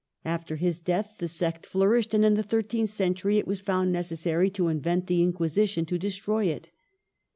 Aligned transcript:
After 0.25 0.55
his 0.55 0.79
death 0.79 1.13
the 1.19 1.27
sect 1.27 1.63
flourished, 1.63 2.15
and 2.15 2.25
in 2.25 2.33
the 2.33 2.41
thirteenth 2.41 2.89
century 2.89 3.37
it 3.37 3.45
was 3.45 3.61
found 3.61 3.91
necessary 3.91 4.49
to 4.49 4.67
invent 4.67 5.05
the 5.05 5.21
Inquisition 5.21 5.85
to 5.85 5.99
de 5.99 6.09
stroy 6.09 6.47
it. 6.47 6.71